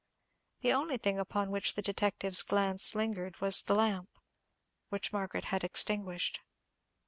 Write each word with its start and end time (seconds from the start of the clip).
The 0.61 0.73
only 0.73 0.97
thing 0.97 1.19
upon 1.19 1.51
which 1.51 1.75
the 1.75 1.83
detective's 1.83 2.41
glance 2.41 2.95
lingered 2.95 3.39
was 3.39 3.61
the 3.61 3.75
lamp, 3.75 4.09
which 4.89 5.13
Margaret 5.13 5.45
had 5.53 5.63
extinguished. 5.63 6.39